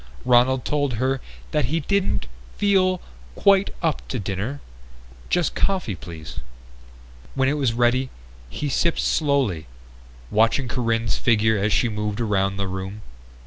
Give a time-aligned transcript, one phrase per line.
[0.25, 1.21] Ronald told her
[1.51, 2.25] that he didn't
[2.57, 3.01] feel
[3.35, 4.59] "quite up to dinner.
[5.29, 6.39] Just coffee, please."
[7.35, 8.09] When it was ready
[8.49, 9.67] he sipped slowly,
[10.31, 13.03] watching Corinne's figure as she moved around the room.